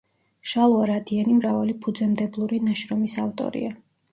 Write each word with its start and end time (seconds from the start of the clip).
შალვა 0.51 0.87
რადიანი 0.91 1.35
მრავალი 1.41 1.75
ფუძემდებლური 1.83 2.63
ნაშრომის 2.71 3.17
ავტორია. 3.27 3.79